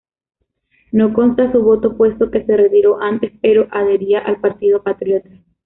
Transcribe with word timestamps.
No 0.91 1.13
consta 1.13 1.51
su 1.51 1.61
voto 1.61 1.95
puesto 1.95 2.31
que 2.31 2.43
se 2.43 2.57
retiró 2.57 2.99
antes, 3.03 3.33
pero 3.39 3.67
adhería 3.69 4.17
al 4.21 4.41
partido 4.41 4.81
patriota. 4.81 5.29